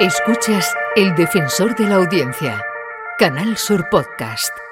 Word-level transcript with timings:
Escuchas 0.00 0.74
El 0.96 1.14
Defensor 1.14 1.76
de 1.76 1.86
la 1.86 1.94
Audiencia, 1.94 2.60
Canal 3.16 3.56
Sur 3.56 3.88
Podcast. 3.88 4.63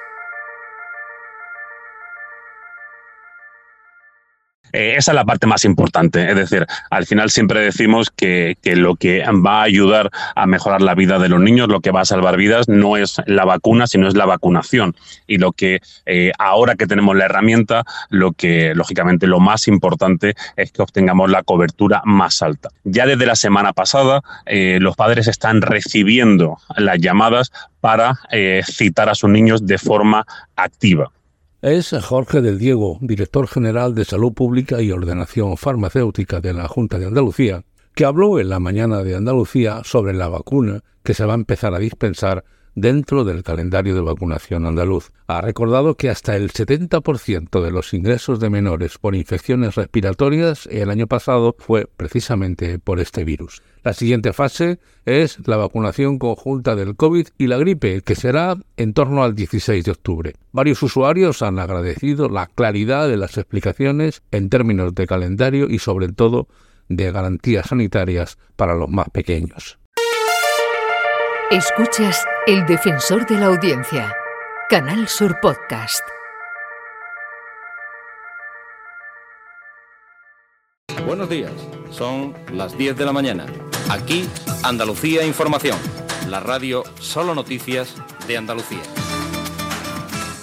Eh, 4.73 4.95
esa 4.97 5.13
es 5.13 5.15
la 5.15 5.25
parte 5.25 5.47
más 5.47 5.65
importante. 5.65 6.29
Es 6.29 6.37
decir, 6.37 6.67
al 6.91 7.07
final 7.07 7.31
siempre 7.31 7.61
decimos 7.61 8.11
que, 8.11 8.57
lo 8.65 8.97
que 8.97 9.23
va 9.45 9.61
a 9.61 9.63
ayudar 9.65 10.11
a 10.35 10.47
mejorar 10.47 10.83
la 10.83 10.95
vida 10.95 11.19
de 11.19 11.29
los 11.29 11.41
niños, 11.41 11.69
lo 11.69 11.81
que 11.81 11.91
va 11.91 12.01
a 12.01 12.05
salvar 12.05 12.37
vidas, 12.37 12.69
no 12.69 12.97
es 12.97 13.21
la 13.27 13.45
vacuna, 13.45 13.87
sino 13.87 14.09
es 14.09 14.17
la 14.17 14.27
vacunación. 14.27 14.97
Y 15.27 15.39
lo 15.39 15.53
que 15.53 15.81
eh, 16.07 16.33
ahora 16.39 16.75
que 16.75 16.87
tenemos 16.87 17.17
la 17.17 17.27
herramienta, 17.27 17.85
lo 18.09 18.33
que 18.33 18.75
lógicamente 18.75 19.27
lo 19.27 19.41
más 19.41 19.69
importante 19.69 20.35
es 20.57 20.73
que 20.73 20.83
obtengamos 20.83 21.31
la 21.31 21.43
cobertura 21.43 22.03
más 22.05 22.43
alta. 22.43 22.71
Ya 22.85 23.07
desde 23.07 23.27
la 23.27 23.37
semana 23.37 23.73
pasada, 23.73 24.23
eh, 24.47 24.79
los 24.81 24.97
padres 24.97 25.29
están 25.29 25.61
recibiendo 25.63 26.59
las 26.77 26.99
llamadas 26.99 27.53
para 27.81 28.21
citar 28.65 29.09
a 29.09 29.15
sus 29.15 29.29
niños 29.29 29.67
de 29.67 29.77
forma 29.77 30.25
activa. 30.57 31.11
Es 31.63 31.95
Jorge 32.03 32.41
del 32.41 32.59
Diego, 32.59 32.99
director 33.01 33.47
general 33.47 33.95
de 33.95 34.05
Salud 34.05 34.33
Pública 34.33 34.83
y 34.83 34.91
Ordenación 34.91 35.57
Farmacéutica 35.57 36.41
de 36.41 36.53
la 36.53 36.67
Junta 36.67 36.99
de 36.99 37.07
Andalucía, 37.07 37.63
que 37.95 38.05
habló 38.05 38.41
en 38.41 38.49
la 38.49 38.59
mañana 38.59 39.05
de 39.05 39.15
Andalucía 39.15 39.83
sobre 39.85 40.13
la 40.13 40.27
vacuna 40.27 40.83
que 41.05 41.15
se 41.15 41.25
va 41.25 41.35
a 41.35 41.37
empezar 41.37 41.73
a 41.73 41.79
dispensar 41.79 42.43
dentro 42.75 43.25
del 43.25 43.43
calendario 43.43 43.95
de 43.95 44.01
vacunación 44.01 44.67
andaluz. 44.67 45.13
Ha 45.27 45.41
recordado 45.41 45.97
que 45.97 46.11
hasta 46.11 46.37
el 46.37 46.51
70% 46.53 47.63
de 47.63 47.71
los 47.71 47.95
ingresos 47.95 48.41
de 48.41 48.51
menores 48.51 48.99
por 48.99 49.15
infecciones 49.15 49.75
respiratorias 49.75 50.67
el 50.67 50.91
año 50.91 51.07
pasado 51.07 51.55
fue 51.59 51.87
precisamente 51.97 52.79
por 52.79 53.01
este 53.01 53.25
virus. 53.25 53.63
La 53.85 53.93
siguiente 53.93 54.33
fase 54.33 54.79
es 55.07 55.39
la 55.47 55.57
vacunación 55.57 56.19
conjunta 56.19 56.77
del 56.77 56.95
COVID 56.95 57.29
y 57.37 57.47
la 57.49 57.59
gripe, 57.59 58.03
que 58.03 58.15
será 58.15 58.57
en 58.77 58.95
torno 58.95 59.25
al 59.25 59.35
16 59.35 59.85
de 59.85 59.91
octubre. 59.91 60.35
Varios 60.53 60.83
usuarios 60.83 61.43
han 61.43 61.59
agradecido 61.59 62.29
la 62.29 62.47
claridad 62.47 63.09
de 63.09 63.17
las 63.17 63.37
explicaciones 63.37 64.23
en 64.31 64.51
términos 64.51 64.95
de 64.95 65.07
calendario 65.07 65.69
y 65.69 65.79
sobre 65.79 66.13
todo 66.13 66.47
de 66.89 67.11
garantías 67.11 67.69
sanitarias 67.69 68.39
para 68.57 68.75
los 68.75 68.89
más 68.89 69.09
pequeños. 69.11 69.79
Escuchas 71.53 72.25
El 72.47 72.65
Defensor 72.65 73.27
de 73.27 73.37
la 73.37 73.45
Audiencia, 73.49 74.11
Canal 74.71 75.07
Sur 75.07 75.39
Podcast. 75.39 76.01
Buenos 81.05 81.29
días, 81.29 81.53
son 81.91 82.35
las 82.55 82.79
10 82.79 82.97
de 82.97 83.05
la 83.05 83.13
mañana. 83.13 83.45
Aquí, 83.91 84.27
Andalucía 84.63 85.27
Información, 85.27 85.77
la 86.31 86.41
radio 86.41 86.85
Solo 86.99 87.35
Noticias 87.35 87.97
de 88.27 88.39
Andalucía. 88.39 88.81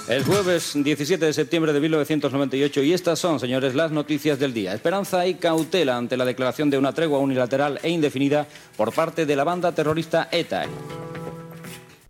El 0.09 0.23
jueves 0.23 0.73
17 0.73 1.23
de 1.23 1.33
septiembre 1.33 1.71
de 1.71 1.79
1998 1.81 2.81
y 2.81 2.93
estas 2.93 3.19
son, 3.19 3.39
señores, 3.39 3.75
las 3.75 3.91
noticias 3.91 4.39
del 4.39 4.55
día. 4.55 4.73
Esperanza 4.73 5.27
y 5.27 5.35
cautela 5.35 5.97
ante 5.97 6.17
la 6.17 6.25
declaración 6.25 6.71
de 6.71 6.79
una 6.79 6.93
tregua 6.93 7.19
unilateral 7.19 7.79
e 7.83 7.91
indefinida 7.91 8.47
por 8.75 8.91
parte 8.91 9.27
de 9.27 9.35
la 9.35 9.43
banda 9.43 9.71
terrorista 9.71 10.27
ETA. 10.31 10.65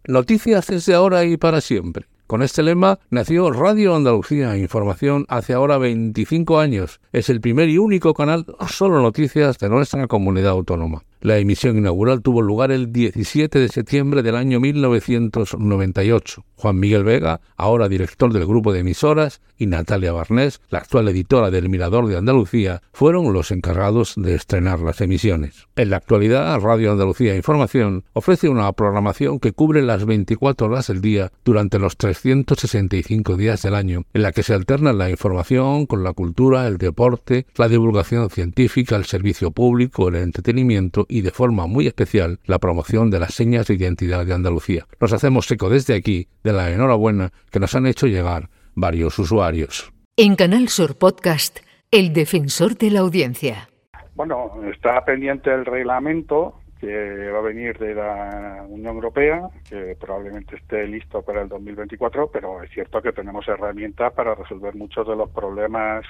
Noticias 0.07 0.67
desde 0.67 0.93
ahora 0.93 1.25
y 1.25 1.35
para 1.35 1.59
siempre. 1.59 2.05
Con 2.25 2.41
este 2.41 2.63
lema 2.63 2.99
nació 3.09 3.51
Radio 3.51 3.93
Andalucía 3.93 4.55
Información 4.55 5.25
hace 5.27 5.51
ahora 5.51 5.77
25 5.77 6.57
años. 6.57 7.01
Es 7.11 7.29
el 7.29 7.41
primer 7.41 7.67
y 7.67 7.79
único 7.79 8.13
canal 8.13 8.45
solo 8.69 9.01
noticias 9.01 9.57
de 9.57 9.67
nuestra 9.67 10.07
comunidad 10.07 10.51
autónoma. 10.51 11.03
La 11.21 11.37
emisión 11.37 11.77
inaugural 11.77 12.21
tuvo 12.21 12.41
lugar 12.41 12.71
el 12.71 12.93
17 12.93 13.59
de 13.59 13.67
septiembre 13.67 14.23
del 14.23 14.37
año 14.37 14.61
1998. 14.61 16.45
Juan 16.55 16.79
Miguel 16.79 17.03
Vega, 17.03 17.41
ahora 17.57 17.89
director 17.89 18.31
del 18.31 18.45
grupo 18.45 18.71
de 18.71 18.79
emisoras, 18.79 19.41
y 19.57 19.65
Natalia 19.65 20.13
Barnés, 20.13 20.61
la 20.69 20.79
actual 20.79 21.09
editora 21.09 21.51
del 21.51 21.67
Mirador 21.67 22.07
de 22.07 22.17
Andalucía, 22.17 22.81
fueron 22.93 23.33
los 23.33 23.51
encargados 23.51 24.13
de 24.15 24.33
estrenar 24.33 24.79
las 24.79 25.01
emisiones. 25.01 25.67
En 25.75 25.89
la 25.89 25.97
actualidad, 25.97 26.57
Radio 26.61 26.93
Andalucía 26.93 27.35
Información 27.35 28.05
ofrece 28.13 28.47
una 28.47 28.71
programación 28.71 29.39
que 29.39 29.51
cubre 29.51 29.81
las 29.81 30.05
24 30.05 30.67
horas 30.67 30.87
del 30.87 31.01
día 31.01 31.31
durante 31.43 31.79
los 31.79 31.97
365 31.97 33.35
días 33.35 33.61
del 33.61 33.75
año, 33.75 34.03
en 34.13 34.21
la 34.21 34.31
que 34.31 34.43
se 34.43 34.53
alterna 34.53 34.93
la 34.93 35.09
información 35.09 35.85
con 35.85 36.03
la 36.03 36.13
cultura, 36.13 36.65
el 36.67 36.77
deporte, 36.77 37.45
la 37.55 37.67
divulgación 37.67 38.29
científica, 38.29 38.95
el 38.95 39.05
servicio 39.05 39.51
público, 39.51 40.07
el 40.07 40.15
entretenimiento 40.15 41.05
y 41.09 41.21
de 41.21 41.31
forma 41.31 41.67
muy 41.67 41.87
especial 41.87 42.39
la 42.45 42.59
promoción 42.59 43.09
de 43.09 43.19
las 43.19 43.33
señas 43.33 43.67
de 43.67 43.73
identidad 43.73 44.25
de 44.25 44.33
Andalucía. 44.33 44.85
Nos 45.01 45.11
hacemos 45.11 45.51
eco 45.51 45.69
desde 45.69 45.95
aquí 45.95 46.27
de 46.43 46.53
la 46.53 46.71
enhorabuena 46.71 47.31
que 47.51 47.59
nos 47.59 47.75
han 47.75 47.87
hecho 47.87 48.07
llegar 48.07 48.49
varios 48.75 49.19
usuarios. 49.19 49.91
En 50.15 50.35
Canal 50.35 50.69
Sur 50.69 50.97
Podcast, 50.97 51.59
el 51.91 52.13
defensor 52.13 52.77
de 52.77 52.91
la 52.91 52.99
audiencia. 53.01 53.69
Bueno, 54.15 54.51
está 54.71 55.03
pendiente 55.03 55.51
el 55.53 55.65
reglamento 55.65 56.55
que 56.79 57.29
va 57.31 57.39
a 57.39 57.41
venir 57.41 57.77
de 57.77 57.93
la 57.93 58.65
Unión 58.69 58.95
Europea, 58.95 59.49
que 59.69 59.97
probablemente 59.99 60.55
esté 60.55 60.87
listo 60.87 61.21
para 61.21 61.41
el 61.41 61.49
2024, 61.49 62.31
pero 62.31 62.63
es 62.63 62.71
cierto 62.71 63.01
que 63.01 63.11
tenemos 63.11 63.47
herramientas 63.47 64.13
para 64.13 64.33
resolver 64.33 64.75
muchos 64.75 65.05
de 65.05 65.15
los 65.15 65.29
problemas 65.29 66.05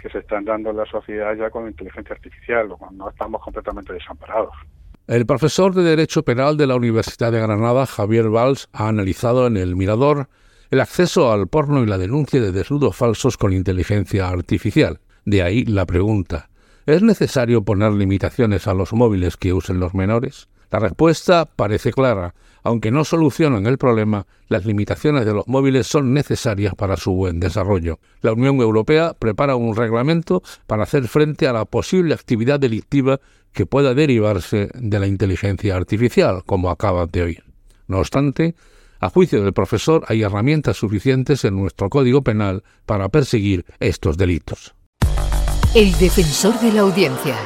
que 0.00 0.08
se 0.08 0.18
están 0.18 0.44
dando 0.44 0.70
en 0.70 0.76
la 0.76 0.86
sociedad 0.86 1.34
ya 1.36 1.50
con 1.50 1.66
inteligencia 1.66 2.14
artificial, 2.14 2.68
no 2.92 3.10
estamos 3.10 3.42
completamente 3.42 3.92
desamparados. 3.92 4.52
El 5.06 5.26
profesor 5.26 5.74
de 5.74 5.82
Derecho 5.82 6.22
Penal 6.22 6.56
de 6.56 6.66
la 6.66 6.76
Universidad 6.76 7.32
de 7.32 7.40
Granada, 7.40 7.86
Javier 7.86 8.28
Valls, 8.28 8.68
ha 8.72 8.88
analizado 8.88 9.46
en 9.46 9.56
El 9.56 9.74
Mirador 9.74 10.28
el 10.70 10.80
acceso 10.80 11.32
al 11.32 11.48
porno 11.48 11.82
y 11.82 11.86
la 11.86 11.98
denuncia 11.98 12.40
de 12.40 12.52
desnudos 12.52 12.96
falsos 12.96 13.36
con 13.36 13.52
inteligencia 13.52 14.28
artificial. 14.28 15.00
De 15.24 15.42
ahí 15.42 15.64
la 15.64 15.84
pregunta, 15.84 16.48
¿es 16.86 17.02
necesario 17.02 17.64
poner 17.64 17.92
limitaciones 17.92 18.68
a 18.68 18.74
los 18.74 18.92
móviles 18.92 19.36
que 19.36 19.52
usen 19.52 19.80
los 19.80 19.94
menores? 19.94 20.48
La 20.70 20.78
respuesta 20.78 21.46
parece 21.46 21.92
clara. 21.92 22.34
Aunque 22.62 22.90
no 22.90 23.04
solucionan 23.04 23.66
el 23.66 23.78
problema, 23.78 24.26
las 24.48 24.66
limitaciones 24.66 25.24
de 25.24 25.32
los 25.32 25.48
móviles 25.48 25.86
son 25.86 26.12
necesarias 26.12 26.74
para 26.74 26.96
su 26.96 27.12
buen 27.12 27.40
desarrollo. 27.40 27.98
La 28.20 28.32
Unión 28.32 28.60
Europea 28.60 29.14
prepara 29.18 29.56
un 29.56 29.74
reglamento 29.74 30.42
para 30.66 30.82
hacer 30.82 31.08
frente 31.08 31.48
a 31.48 31.52
la 31.52 31.64
posible 31.64 32.14
actividad 32.14 32.60
delictiva 32.60 33.18
que 33.52 33.66
pueda 33.66 33.94
derivarse 33.94 34.68
de 34.74 35.00
la 35.00 35.06
inteligencia 35.06 35.74
artificial, 35.74 36.42
como 36.44 36.70
acaba 36.70 37.06
de 37.06 37.22
oír. 37.22 37.44
No 37.88 37.98
obstante, 37.98 38.54
a 39.00 39.08
juicio 39.08 39.42
del 39.42 39.54
profesor, 39.54 40.04
hay 40.08 40.22
herramientas 40.22 40.76
suficientes 40.76 41.44
en 41.44 41.56
nuestro 41.56 41.88
Código 41.88 42.22
Penal 42.22 42.62
para 42.84 43.08
perseguir 43.08 43.64
estos 43.80 44.16
delitos. 44.16 44.74
El 45.74 45.96
defensor 45.98 46.60
de 46.60 46.72
la 46.72 46.82
audiencia, 46.82 47.36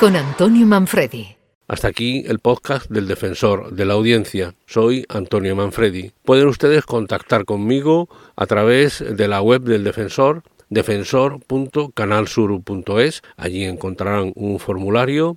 con 0.00 0.16
Antonio 0.16 0.66
Manfredi. 0.66 1.35
Hasta 1.68 1.88
aquí 1.88 2.22
el 2.28 2.38
podcast 2.38 2.88
del 2.88 3.08
defensor 3.08 3.72
de 3.72 3.84
la 3.84 3.94
audiencia. 3.94 4.54
Soy 4.66 5.04
Antonio 5.08 5.56
Manfredi. 5.56 6.12
Pueden 6.22 6.46
ustedes 6.46 6.84
contactar 6.84 7.44
conmigo 7.44 8.08
a 8.36 8.46
través 8.46 9.04
de 9.04 9.26
la 9.26 9.42
web 9.42 9.62
del 9.62 9.82
defensor 9.82 10.44
defensor.canalsur.es. 10.68 13.22
Allí 13.36 13.64
encontrarán 13.64 14.32
un 14.36 14.60
formulario 14.60 15.36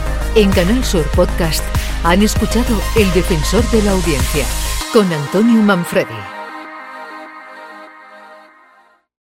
En 0.33 0.49
Canal 0.49 0.81
Sur 0.85 1.05
Podcast 1.11 1.61
han 2.05 2.21
escuchado 2.21 2.81
El 2.95 3.11
Defensor 3.13 3.69
de 3.71 3.81
la 3.81 3.91
Audiencia 3.91 4.45
con 4.93 5.11
Antonio 5.11 5.61
Manfredi. 5.61 6.40